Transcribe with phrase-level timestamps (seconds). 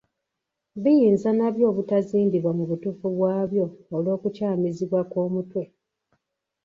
[0.83, 3.65] Biyinza n’abyo obutazimbibwa mu butuufu bwabyo
[3.95, 5.61] olw’okukyamizibwa kw’omutwe.